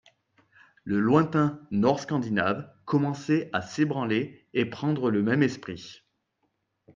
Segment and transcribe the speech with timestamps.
[0.83, 6.01] Le lointain Nord Scandinave commençait à s'ébranler et prendre le même esprit.